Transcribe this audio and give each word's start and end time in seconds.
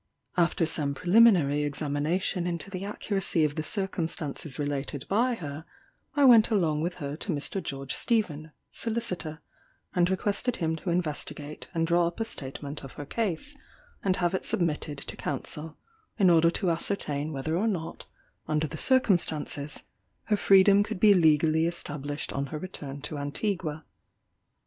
After 0.35 0.65
some 0.65 0.95
preliminary 0.95 1.61
examination 1.61 2.47
into 2.47 2.71
the 2.71 2.83
accuracy 2.83 3.43
of 3.45 3.53
the 3.53 3.61
circumstances 3.61 4.57
related 4.57 5.07
by 5.07 5.35
her, 5.35 5.63
I 6.15 6.25
went 6.25 6.49
along 6.49 6.81
with 6.81 6.95
her 6.95 7.15
to 7.17 7.31
Mr. 7.31 7.61
George 7.61 7.93
Stephen, 7.93 8.51
solicitor, 8.71 9.41
and 9.93 10.09
requested 10.09 10.55
him 10.55 10.75
to 10.77 10.89
investigate 10.89 11.67
and 11.75 11.85
draw 11.85 12.07
up 12.07 12.19
a 12.19 12.25
statement 12.25 12.83
of 12.83 12.93
her 12.93 13.05
case, 13.05 13.55
and 14.03 14.15
have 14.15 14.33
it 14.33 14.43
submitted 14.43 14.97
to 14.97 15.15
counsel, 15.15 15.77
in 16.17 16.31
order 16.31 16.49
to 16.49 16.71
ascertain 16.71 17.31
whether 17.31 17.55
or 17.55 17.67
not, 17.67 18.07
under 18.47 18.65
the 18.65 18.77
circumstances, 18.77 19.83
her 20.23 20.35
freedom 20.37 20.81
could 20.81 20.99
be 20.99 21.13
legally 21.13 21.67
established 21.67 22.33
on 22.33 22.47
her 22.47 22.57
return 22.57 23.01
to 23.01 23.19
Antigua. 23.19 23.85